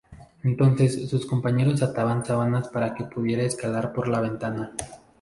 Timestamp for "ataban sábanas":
1.83-2.69